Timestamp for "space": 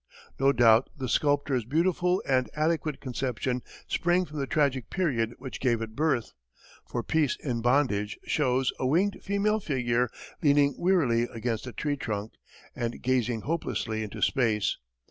14.23-14.77